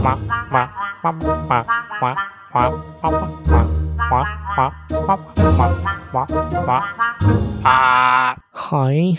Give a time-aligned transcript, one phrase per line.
[0.00, 0.18] 哇
[0.50, 0.70] 哇
[1.02, 1.12] 哇哇
[1.50, 1.66] 哇
[2.00, 2.16] 哇
[2.52, 2.72] 哇哇
[4.10, 4.70] 哇
[5.04, 5.46] 哇
[6.12, 6.26] 哇
[6.66, 6.82] 哇
[7.62, 8.34] 啊！
[8.50, 9.18] 嗨，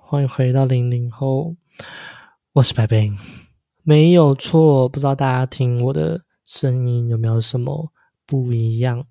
[0.00, 1.54] 欢迎回到零零后，
[2.54, 3.18] 我是白冰，
[3.82, 7.92] 没有错，不知道大家听我的声音有没有什么
[8.26, 9.04] 不一样？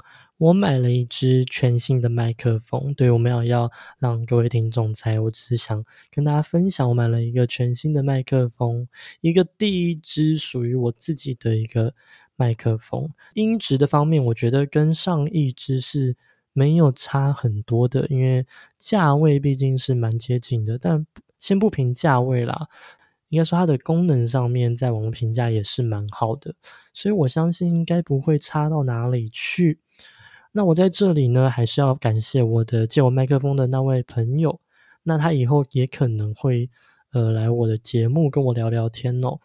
[0.43, 8.85] 我买了一支全新的麦克风，对我没有要让各位听众猜，我只是想跟大家分享，我买了一个全新的麦克风，
[9.21, 11.93] 一个第一支属于我自己的一个
[12.35, 13.09] 麦克风。
[13.35, 16.17] 音质的方面，我觉得跟上一支是
[16.51, 18.45] 没有差很多的，因为
[18.77, 20.77] 价位毕竟是蛮接近的。
[20.77, 21.07] 但
[21.39, 22.67] 先不评价位啦，
[23.29, 26.53] 应该说它的功能上面，在网络评价也是蛮好的，
[26.93, 29.79] 所以我相信应该不会差到哪里去。
[30.55, 34.59] 那我在这里呢，还是要感谢我的借我麦克风的那位朋友。
[35.01, 36.69] 那他以后也可能会
[37.11, 39.39] 呃来我的节目跟我聊聊天哦。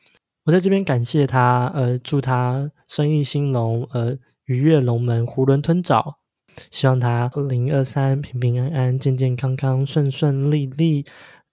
[0.45, 6.19] 我在这边感谢他，呃，祝他生意兴隆，呃，鱼跃龙门，囫囵吞枣。
[6.71, 11.07] 希望他二零二三平平安安、健健康康、顺顺利利，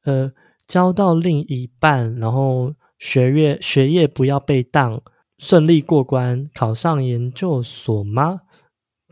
[0.03, 0.33] 呃，
[0.67, 5.01] 交到另一半，然后学业学业不要被当，
[5.37, 8.41] 顺利过关，考上研究所吗？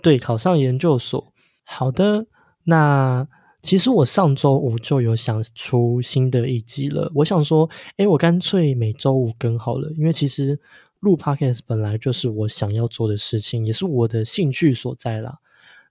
[0.03, 1.33] 对，考上研究所。
[1.63, 2.27] 好的，
[2.65, 3.25] 那
[3.61, 7.09] 其实我上周五就有想出新的一集了。
[7.15, 10.59] 我想说，哎，我干脆每周五更好了，因为其实
[10.99, 15.37] 录 podcast 本来就是我想要做的事情，也是我的兴趣所在啦。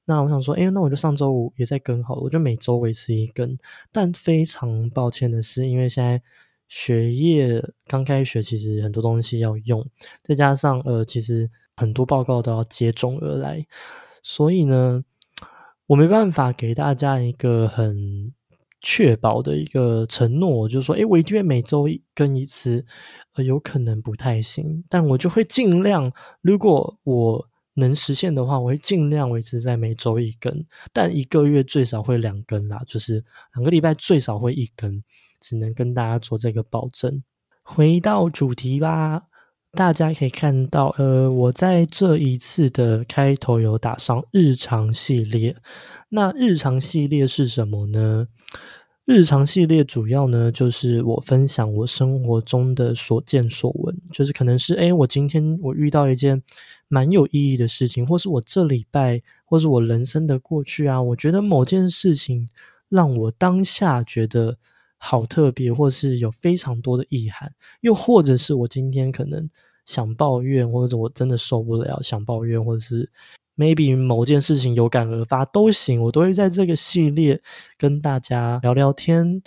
[0.04, 3.56] 那我想说，哎，那我就上周五也在更好了，我就每周维持一更。
[3.90, 6.20] 但非常抱歉的是，因为现在
[6.68, 9.86] 学业刚开学，其实很多东西要用，
[10.22, 11.48] 再加上呃，其实
[11.82, 13.66] 很多报告都要接踵而来。
[14.22, 15.02] 所以呢，
[15.88, 18.32] 我没办法给大家一个很
[18.80, 22.86] 确保的一个承诺，就是说，诶，我一定会每周更一次，
[23.44, 33.24] 有可能不太行，但我就会尽量，如果我能实现的话，我会尽量维持在每周一更，但一个月最少会两更啦，就是
[33.54, 35.02] 两个礼拜最少会一更，
[35.40, 37.22] 只能跟大家做这个保证。
[37.64, 39.24] 回到主题吧。
[39.74, 45.56] 大家可以看到，呃，我在这一次的开头有打上日常系列。
[46.10, 48.28] 那日常系列是什么呢？
[49.06, 56.42] 日常系列主要呢，就是我分享我生活中的所见所闻，就是可能是，哎，我今天我遇到一件
[56.88, 62.46] 蛮有意义的事情，或是我这礼拜，或是我人生的过去啊，我觉得某件事情
[62.90, 64.58] 让我当下觉得。
[65.04, 69.50] 好特别，或是有非常多的遗憾，又或者是我今天可能
[69.84, 73.10] 想抱怨，或者我真的受不了想抱怨，或者是
[73.56, 77.42] maybe 某件事情有感而发都行，我都会在这个系列
[77.76, 79.42] 跟大家聊聊天。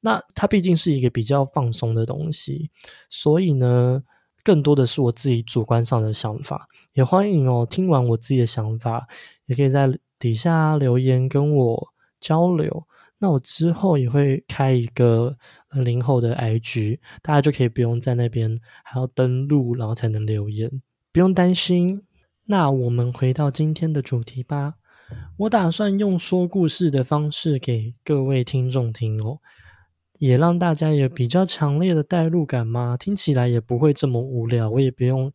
[0.00, 2.70] 那它毕竟是一个比较放松的东西，
[3.08, 4.02] 所以呢，
[4.44, 6.68] 更多的是我自己主观上的想法。
[6.92, 9.08] 也欢迎哦，听完我自己的想法，
[9.46, 9.88] 也可以在
[10.18, 11.88] 底下留言跟我
[12.20, 12.86] 交流。
[13.18, 15.36] 那我之后也会开一个
[15.70, 20.70] 零后的 IG，大家就可以不用在那边还要登录，然后才能留言，
[21.12, 22.02] 不用担心。
[22.46, 24.74] 那我们回到今天的主题吧。
[25.38, 29.38] 我打算用说故事的方式给各位听众听哦，
[30.18, 35.32] 也让大家有比较强烈的代入感嘛，听起来也不会这么无聊，我也不用。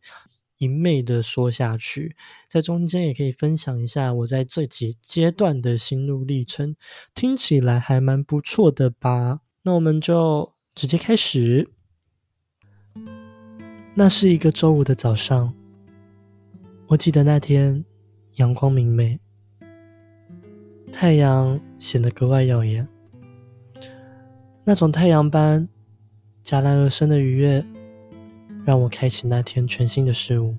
[0.58, 2.14] 一昧的说下去，
[2.48, 6.76] 在中间也可以分享一下我在这几阶段的心路历程，
[7.14, 9.40] 听起来还蛮不错的吧？
[9.62, 11.70] 那我们就直接开始。
[13.94, 15.54] 那是一个周五的早上，
[16.86, 17.84] 我记得那天
[18.34, 19.18] 阳光明媚，
[20.92, 22.86] 太阳显得格外耀眼，
[24.64, 25.68] 那种太阳般
[26.44, 27.64] 戛然而生的愉悦。
[28.64, 30.56] 让我开启那天全新的事物。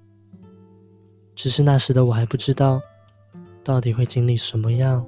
[1.36, 2.80] 只是那时的我还不知道，
[3.64, 5.06] 到底会经历什么样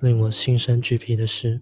[0.00, 1.60] 令我心生惧皮的事。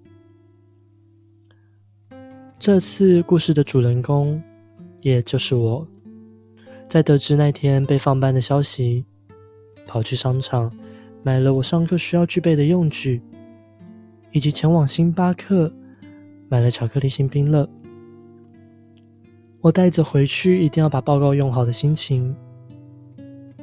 [2.58, 4.42] 这次故事的主人公，
[5.02, 5.86] 也就是我，
[6.88, 9.04] 在得知那天被放班的消息，
[9.86, 10.74] 跑去商场
[11.22, 13.20] 买了我上课需要具备的用具，
[14.32, 15.70] 以及前往星巴克
[16.48, 17.68] 买了巧克力星冰乐。
[19.66, 22.32] 我带着回去一定要把报告用好的心情，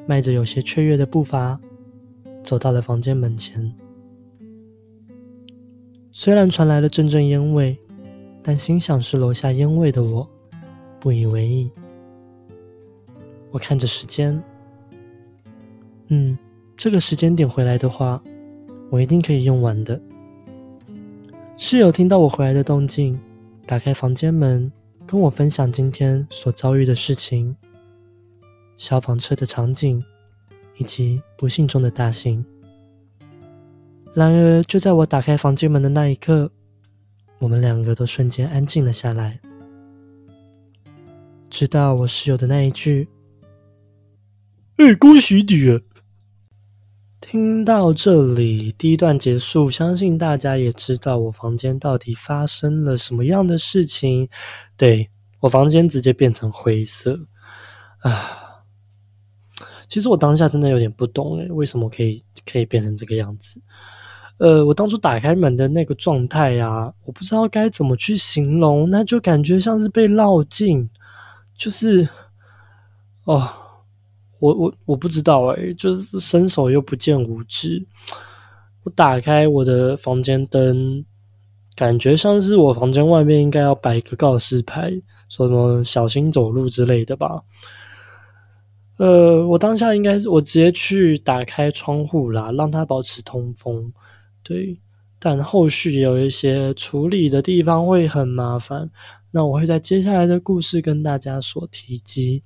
[0.06, 1.58] 迈着有些雀跃的步伐，
[2.44, 3.74] 走到了房间门前。
[6.12, 7.80] 虽然传来了阵阵烟味，
[8.42, 10.30] 但心想是楼下烟味的我，
[11.00, 11.72] 不以为意。
[13.50, 14.44] 我看着时间，
[16.10, 16.38] 嗯，
[16.76, 18.22] 这个时间点回来的话，
[18.90, 19.98] 我一定可以用完的。
[21.56, 23.18] 室友听到我回来的动静，
[23.66, 24.70] 打开房间门。
[25.06, 27.56] 跟我分享今天所遭遇的事情，
[28.78, 30.04] 消防车的场景，
[30.78, 32.44] 以及不幸中的大幸。
[34.16, 36.52] 然而，就在我打开房间门的那一刻，
[37.40, 39.40] 我们两个都瞬间安静了下来。
[41.50, 43.08] 直到我室友的那一句
[44.78, 45.80] ：“哎，恭喜你！”
[47.26, 54.30] 听到这里，第一段结束，相信大家也知道我房间到底发生了什么样的事情。
[54.76, 55.10] 对
[55.40, 57.18] 我房间直接变成灰色
[58.02, 58.66] 啊！
[59.88, 63.62] 其实我当下真的有点不懂诶，为什么可以可以变成这个样子？
[64.38, 70.90] 呃，我当初打开门的那个状态呀，我不知道该怎么去形容，那就感觉像是被绕进，
[71.58, 72.08] 就是
[73.24, 73.50] 哦，
[74.44, 77.86] 我我我不知道诶，就是伸手又不见五指。
[78.84, 81.06] 我打开我的房间灯，
[81.78, 84.92] 感觉像是我房间外面应该要摆个告示牌，
[85.30, 87.42] 说什么小心走路之类的吧。
[88.98, 93.94] 呃，我当下应该是我直接去打开窗户啦，让它保持通风。
[94.44, 94.78] 对，
[95.20, 98.92] 但后续有一些处理的地方会很麻烦，
[99.36, 102.44] 那我会在接下来的故事跟大家所提及，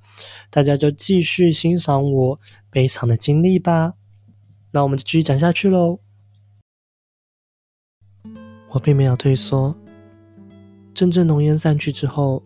[0.50, 2.39] 大家就继续欣赏我
[2.69, 3.95] 悲惨的经历吧。
[4.72, 6.00] 那我们就继续讲下去喽。
[8.69, 9.75] 我并没有退缩，
[10.94, 12.42] 阵阵浓烟散去之后，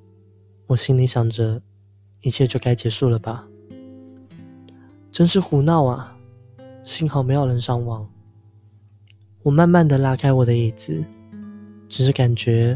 [0.66, 1.62] 我心里想着，
[2.22, 3.48] 一切就该结束了吧。
[5.12, 6.18] 真是胡闹啊！
[6.84, 8.10] 幸好没有人伤亡。
[9.44, 11.06] 我慢慢的拉开我的椅子，
[11.88, 12.76] 只是感觉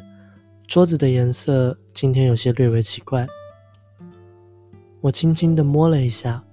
[0.67, 3.25] 桌子的颜色今天有些略微奇怪。
[5.01, 6.43] 我轻轻的摸了一下，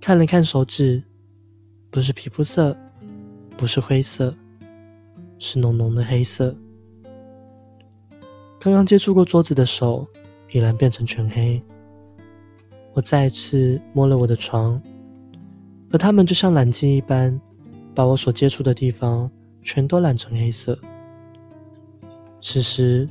[0.00, 1.02] 看了看手指，
[1.90, 2.76] 不是皮肤色，
[3.56, 4.34] 不是灰色，
[5.38, 6.56] 是浓浓的黑色。
[8.58, 10.06] 刚刚接触过桌子的手
[10.50, 11.62] 已然变成全黑。
[12.94, 14.80] 我再次摸了我的床，
[15.92, 17.38] 而它们就像染剂一般。
[17.94, 19.28] 把我所接触的地方
[19.60, 20.78] 全都染成黑色。
[22.40, 23.08] 此时，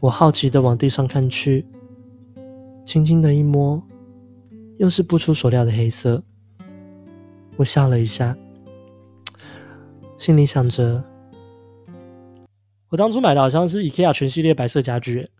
[0.00, 1.66] 我好奇的往地上看去，
[2.86, 3.80] 轻轻的一摸，
[4.78, 6.22] 又是不出所料的黑色。
[7.56, 8.36] 我笑了一下，
[10.16, 11.04] 心里想着：
[12.88, 15.30] 我当初买的好像是 IKEA 全系列白色家具。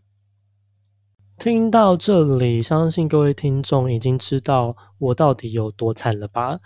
[1.38, 6.58] 听到这里，相信各位听众已经知道我到底有多惨了吧？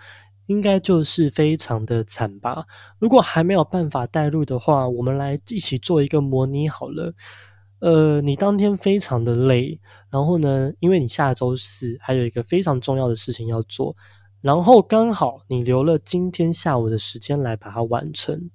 [0.47, 2.65] 应该就是非常的惨吧。
[2.99, 7.13] 如果还没有办法带入的话，我们来一起做一个模拟好了。
[7.79, 9.79] 呃，你当天非常的累，
[10.09, 13.95] 然后呢，因为你下周四还有一个非常重要的事情要做，
[14.39, 18.49] 然后刚好你留了今天下午的时间来把它完成。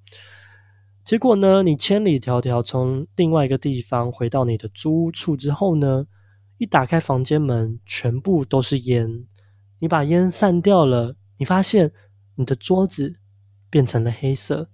[1.03, 6.05] 结果呢，你千里迢迢从另外一个地方回到你的租屋处之后呢，
[6.57, 9.25] 一打开房间门，全部都是烟，
[9.77, 11.15] 你把烟散掉了。
[11.39, 11.91] 你发现
[12.35, 13.15] 你的桌子
[13.69, 14.69] 变成了黑色，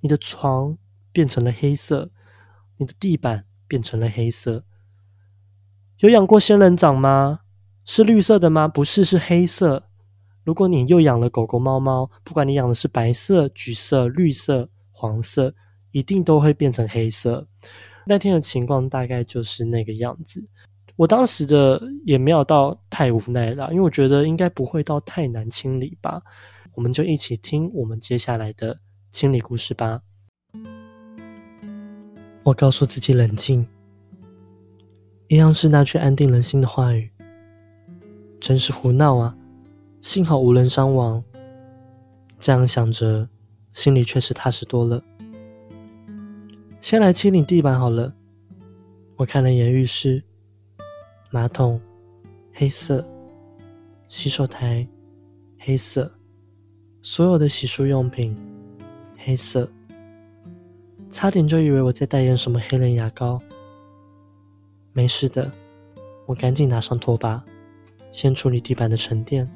[0.00, 0.78] 你的床
[1.12, 2.10] 变成了黑色，
[2.78, 4.64] 你的地板变成了黑色。
[5.98, 7.40] 有养过仙人掌吗？
[7.84, 8.66] 是绿色的吗？
[8.66, 9.88] 不是，是黑色。
[10.44, 15.54] 如果你又养了狗狗、猫猫，不管你养的是白色、橘色、绿色、黄色，
[15.90, 17.46] 一定都会变成黑色。
[18.06, 20.48] 那天的情况大概就是那个样子。
[21.00, 26.20] 我当时的也没有到太无奈啦，因为我觉得应该不会到太难清理吧。
[26.74, 28.78] 我们就一起听我们接下来的
[29.10, 30.02] 清理故事吧。
[32.42, 33.66] 我告诉自己冷静，
[35.28, 37.10] 一样是那句安定人心的话语。
[38.38, 39.34] 真是胡闹啊！
[40.02, 41.24] 幸好无人伤亡。
[42.38, 43.26] 这样想着，
[43.72, 45.02] 心里确实踏实多了。
[46.82, 48.12] 先来清理地板好了。
[49.16, 50.22] 我看了眼浴室。
[51.32, 51.80] 马桶
[52.52, 53.06] 黑色，
[54.08, 54.84] 洗手台
[55.60, 56.10] 黑色，
[57.02, 58.36] 所有的洗漱用品
[59.16, 59.70] 黑色，
[61.12, 63.40] 差点就以为我在代言什么黑人牙膏。
[64.92, 65.48] 没事的，
[66.26, 67.40] 我赶紧拿上拖把，
[68.10, 69.48] 先处理地板的沉淀。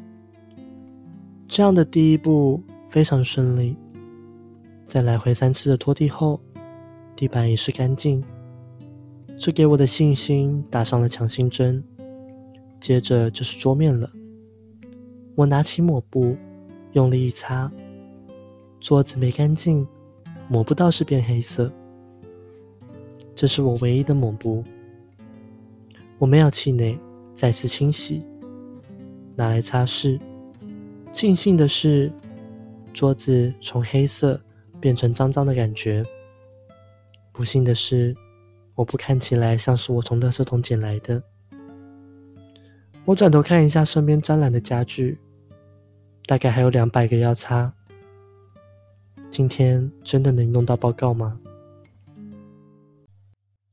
[1.49, 3.77] 这样的第一步非常顺利，
[4.85, 6.41] 在来回三次的拖地后，
[7.17, 8.25] 地板已是干净。
[9.39, 11.83] 这给我的信心打上了强心针。
[12.81, 14.11] 接着就是桌面了。
[15.35, 16.37] 我拿起抹布，
[16.93, 17.71] 用力一擦，
[18.79, 19.87] 桌子没干净，
[20.49, 21.73] 抹布倒是变黑色。
[23.35, 24.63] 这是我唯一的抹布。
[26.19, 26.99] 我没有气馁，
[27.35, 28.23] 再次清洗，
[29.35, 30.21] 拿来擦拭。
[31.11, 32.13] 庆幸的是，
[32.93, 34.39] 桌子从黑色
[34.79, 36.05] 变成脏脏的感觉。
[37.33, 38.15] 不幸的是。
[38.75, 41.23] 我不看起来像是我从垃圾桶捡来的。
[43.05, 45.19] 我转头看一下身边沾染的家具，
[46.27, 47.73] 大概还有两百个要擦。
[49.31, 51.39] 今天真的能弄到报告吗？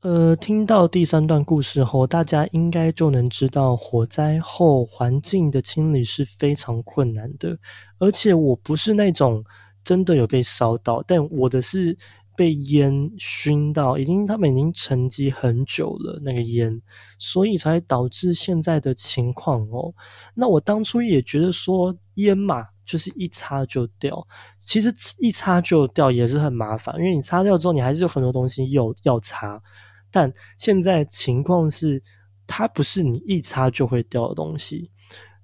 [0.02, 7.56] 呃，听到第三段故事后，大家应该就能知道，火灾后环境的清理是非常困难的。
[7.98, 9.44] 而且我不是那种
[9.84, 11.96] 真的有被烧到，但我的是
[12.36, 16.80] 被烟熏到，已经他们已经沉积很久了那个烟，
[17.18, 19.94] 所以才导致现在的情况哦。
[20.34, 22.68] 那我当初也觉得说烟嘛。
[22.84, 24.26] 就是一擦就掉，
[24.58, 29.62] 其实一擦就掉也是很麻烦，因为你擦掉之后，你还是有很多东西又要擦。
[30.10, 32.02] 但现在情况是，
[32.44, 34.90] 它不是你一擦就会掉的东西，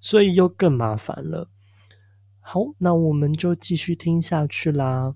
[0.00, 1.48] 所以又更麻烦了。
[2.40, 5.14] 好，那我们就继续听下去啦。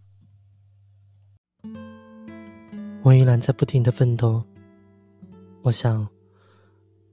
[3.04, 4.40] 我依然在不停的奋斗。
[5.62, 6.06] 我想，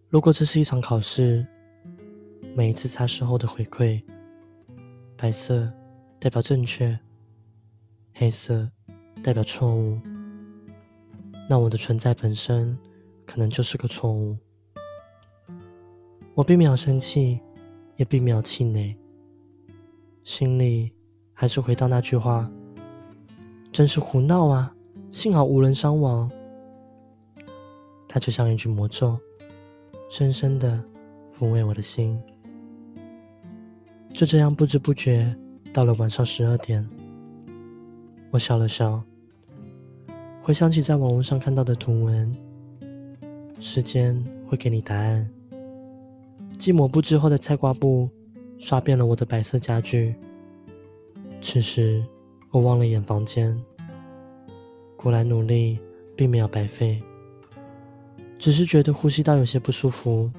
[0.08, 1.46] 如果这是一场考试，
[2.56, 4.00] 每一次擦拭后的回馈。
[5.18, 5.68] 白色
[6.20, 6.98] 代表正确，
[8.14, 8.70] 黑色
[9.24, 10.00] 代表错误。
[11.50, 12.78] 那我的存在本身
[13.26, 14.38] 可能就是个错误。
[16.36, 17.40] 我并没有生气，
[17.98, 18.96] 也并没有气馁，
[20.24, 20.94] 心里
[21.34, 22.50] 还是回到那句话：
[23.72, 24.74] 真是胡闹啊！
[25.12, 26.30] 幸好无人伤亡。
[28.08, 29.18] 它就像一句魔咒，
[30.10, 30.84] 深深的
[31.38, 32.20] 抚慰我的心。
[34.14, 35.36] 就这样不知不觉
[35.74, 36.88] 到了晚上十二点，
[38.32, 39.02] 我笑了笑，
[40.42, 42.36] 回想起在网络上看到的图文，
[43.60, 45.30] 时间会给你答案。
[46.58, 48.10] 继抹布之后的菜瓜布
[48.58, 50.14] 刷遍了我的白色家具。
[51.40, 52.04] 此时
[52.52, 53.58] 我望了眼房间，
[55.02, 55.80] 果然努力
[56.14, 57.02] 并没有白费，
[58.38, 60.30] 只是觉得呼吸道有些不舒服。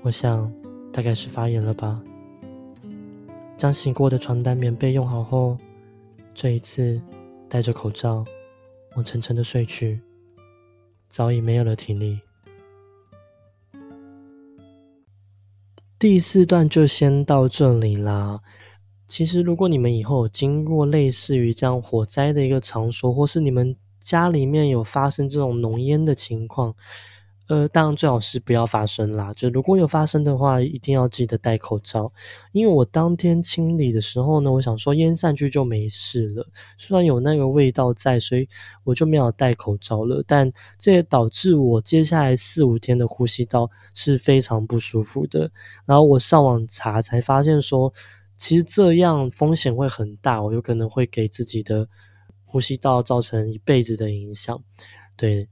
[0.00, 0.50] 我想
[0.90, 2.02] 大概是发炎了吧。
[3.58, 5.54] 将洗过的床单、棉被用好后，
[6.32, 6.98] 这一次
[7.46, 8.24] 戴着口罩，
[8.94, 10.00] 我沉沉的睡去，
[11.10, 12.18] 早已没有了体力。
[15.98, 18.40] 第四段就先到这里啦。
[19.08, 26.74] 其实，如果你们以后有经过类似于这样火灾的一个场所，或是你们家里面有发生这种浓烟的情况，
[27.48, 29.32] 呃，当然最好是不要发生啦。
[29.34, 32.12] 就如果有发生的话，一定要记得戴口罩。
[32.52, 36.46] 因为我当天清理的时候呢，我想说烟散去就没事了，
[36.76, 38.46] 虽然有那个味道在，所以
[38.84, 40.22] 我就没有戴口罩了。
[40.26, 45.50] 但这也导致我接下来四五天的呼吸道是非常不舒服的。
[45.86, 47.90] 然后我上网查才发现说，
[48.38, 51.86] 其实这样风险会很大，我有可能会给自己的
[52.46, 54.62] 呼吸道造成一辈子的影响。
[55.14, 55.50] 对，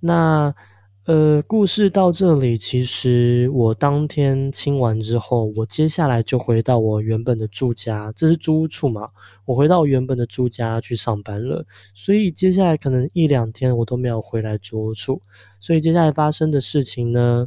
[0.00, 0.54] 那。
[1.06, 9.10] 呃，故事到这里，其实我当天清完之后，我接下来就回到我原本的住家，这是租屋处嘛，
[9.44, 11.64] 我回到原本的住家去上班了，
[11.94, 15.22] 所以接下来可能一两天我都没有回来租屋处，
[15.60, 17.46] 所以接下来发生的事情呢，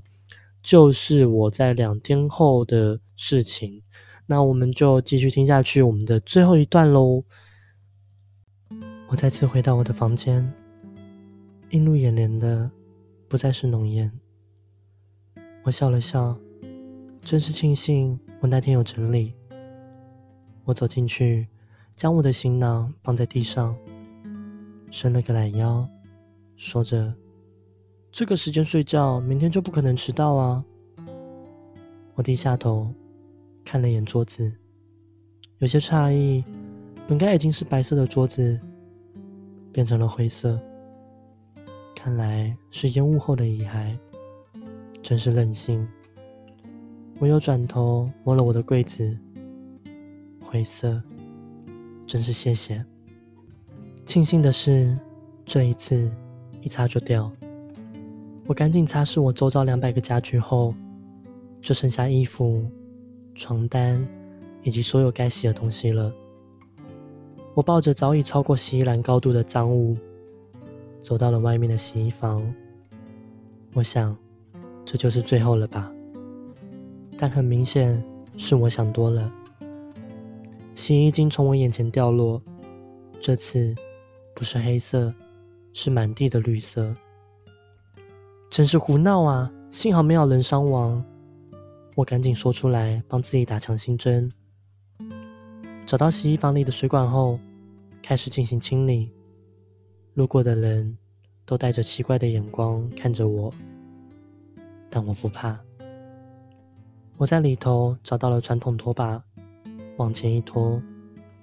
[0.63, 3.83] 就是我在两天后的事情，
[4.31, 7.23] 那我们就继续听下去我们的最后一段喽。
[9.07, 10.53] 我再次回到我的房间，
[11.71, 12.69] 映入眼帘的。
[13.27, 14.11] 不再是浓烟。
[15.63, 16.35] 我笑了笑，
[17.21, 19.35] 真是庆幸我那天有整理。
[20.63, 21.47] 我走进去，
[21.95, 23.75] 将我的行囊放在地上，
[24.89, 25.87] 伸了个懒腰，
[26.55, 27.13] 说着
[28.11, 30.65] ：“这个时间睡觉，明天就不可能迟到啊。”
[32.15, 32.91] 我低下头，
[33.71, 34.51] 看了眼桌子，
[35.59, 36.43] 有些诧异，
[37.07, 38.59] 本该已经是白色的桌子，
[39.71, 40.59] 变成了灰色。
[41.95, 43.95] 看来是烟雾后的遗骸，
[45.03, 45.87] 真是任性。
[47.19, 49.15] 我又转头摸了我的柜子，
[50.43, 50.99] 灰色，
[52.07, 52.83] 真是谢谢。
[54.03, 54.97] 庆幸的是，
[55.45, 56.11] 这一次
[56.63, 57.31] 一擦就掉。
[58.47, 60.73] 我赶紧擦拭我周遭两百个家具后，
[61.61, 62.65] 就剩下衣服、
[63.39, 64.05] 床单
[64.63, 66.13] 以及所有该洗的东西了。
[67.53, 69.95] 我抱着早已超过洗衣篮高度的脏物。
[71.01, 72.43] 走到了外面的洗衣房，
[73.73, 74.13] 我想，
[74.83, 75.89] 这就是最后了吧。
[77.17, 78.03] 但很明显
[78.35, 79.31] 是我想多了。
[80.75, 82.41] 洗衣精从我眼前掉落，
[83.21, 83.73] 这次
[84.35, 85.13] 不是黑色，
[85.71, 86.93] 是满地的绿色。
[88.49, 89.49] 真是胡闹啊！
[89.69, 91.01] 幸好没有人伤亡。
[91.95, 94.31] 我赶紧说出来，帮自己打强心针。
[95.85, 97.39] 找到洗衣房里的水管后，
[98.01, 99.11] 开始进行清理。
[100.13, 100.97] 路过的人
[101.45, 103.53] 都带着奇怪的眼光看着我，
[104.89, 105.59] 但我不怕，
[107.17, 109.21] 我在里头找到了传统拖把，
[109.97, 110.81] 往前一拖，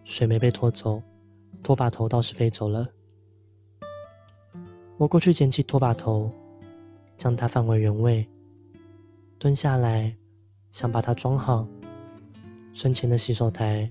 [0.05, 1.03] 水没被拖走，
[1.63, 2.87] 拖把头倒是飞走了。
[4.97, 6.31] 我过去捡起拖把头，
[7.17, 8.27] 将它放回原位，
[9.39, 10.17] 蹲下来
[10.77, 11.67] 想把它装好。
[12.75, 13.91] 身前的洗手台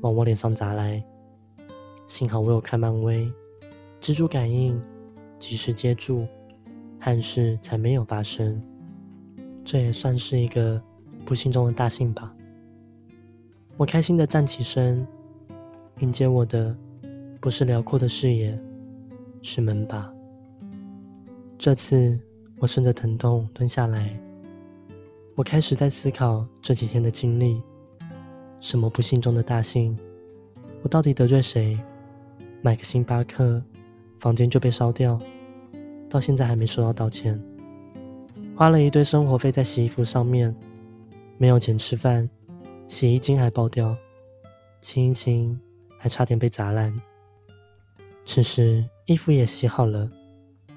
[0.00, 1.04] 往我脸上砸来，
[2.06, 3.30] 幸好我有看漫威，
[4.00, 4.80] 蜘蛛感应，
[5.38, 6.26] 及时接住，
[6.98, 8.58] 憾事才没有发生。
[9.66, 10.82] 这也算是一个
[11.26, 12.34] 不幸中的大幸吧。
[13.76, 15.06] 我开心的站起身，
[15.98, 16.74] 迎接我的
[17.38, 18.58] 不是辽阔的视野，
[19.42, 20.10] 是门把。
[21.58, 22.18] 这次
[22.60, 24.18] 我顺着疼痛蹲下来，
[25.34, 27.62] 我开始在思考这几天的经历。
[28.60, 29.96] 什么不幸中的大幸？
[30.82, 31.78] 我到底得罪谁？
[32.60, 33.60] 买个星巴克，
[34.20, 35.18] 房间就被烧掉，
[36.08, 37.42] 到现在还没收到道歉。
[38.54, 40.54] 花了一堆生活费在洗衣服上面，
[41.38, 42.28] 没有钱吃饭，
[42.86, 43.96] 洗衣精还爆掉，
[44.82, 45.58] 清一清
[45.98, 46.94] 还差点被砸烂。
[48.24, 50.08] 此时衣服也洗好了，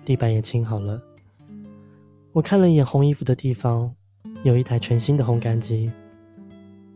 [0.05, 1.00] 地板也清好了。
[2.31, 3.93] 我看了一眼烘衣服的地方，
[4.45, 5.91] 有一台全新的烘干机。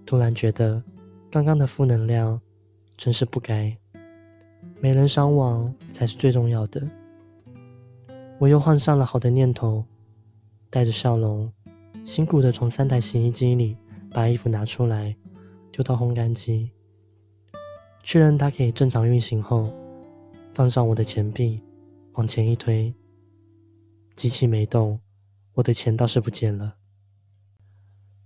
[0.05, 0.83] 突然觉得，
[1.31, 2.39] 刚刚的负能量
[2.95, 3.75] 真是不该。
[4.79, 6.87] 没人伤亡才是最重要的。
[8.37, 9.83] 我又换上了好的念头，
[10.69, 11.51] 带着笑容，
[12.05, 13.75] 辛苦的从三台洗衣机里
[14.11, 15.15] 把衣服拿出来，
[15.71, 16.69] 丢到烘干机，
[18.03, 19.73] 确认它可以正常运行后，
[20.53, 21.59] 放上我的钱币，
[22.13, 22.93] 往前一推，
[24.15, 24.99] 机器没动，
[25.55, 26.75] 我的钱倒是不见了。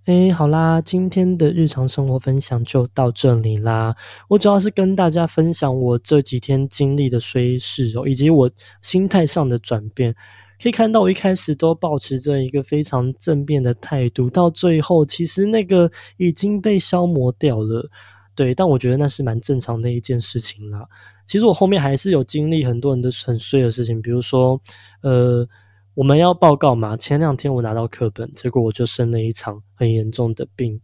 [0.06, 3.96] 哎，好啦，今天的日常生活分享就到这里啦。
[4.28, 10.14] 我主要是跟大家分享我这几天经历的衰事哦，以及我心态上的转变。
[10.62, 17.90] 可以看到，我一开始都保持着一个非常正面的态度，到最后其实那个已经被消磨掉了。
[18.36, 20.86] 对，但我觉得那是蛮正常的一件事情啦。
[21.26, 24.60] 其实我后面还是有经历很多人的很衰的事情，比如说，
[25.02, 25.48] 呃。
[25.96, 26.98] 我们要报告嘛？
[26.98, 30.80] 前两天我拿到课本，结果我就生了一场很严重的病，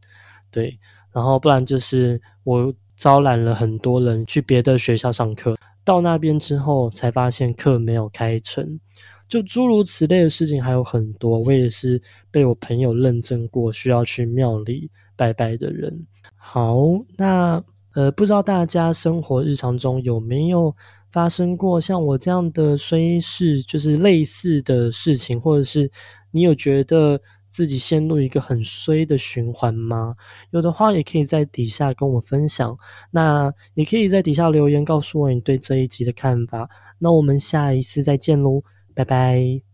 [0.52, 0.78] 对。
[1.12, 8.80] 然后不然就是我招揽了很多人去别的学校上课，到那边之后才发现课没有开成，
[9.28, 11.40] 就诸如此类的事情还有很多。
[11.40, 16.06] 我也是被我朋友认证过需要去庙里拜拜的人。
[16.36, 16.78] 好，
[17.18, 17.64] 那
[17.96, 20.76] 呃，不知道大家生活日常中有没有？
[21.12, 25.90] 发生过像我这样的衰事，就是类似的事情，或者是
[26.30, 30.16] 你有觉得自己陷入一个很衰的循环吗？
[30.52, 32.78] 有的话，也可以在底下跟我分享。
[33.12, 36.70] 那也可以在底下留言告诉我你对这一集的看法。
[37.00, 39.68] 那我们下一次再见喽，拜拜。